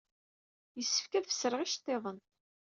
Yessefk 0.77 1.13
ad 1.13 1.27
fesreɣ 1.27 1.61
iceḍḍiḍen. 1.61 2.19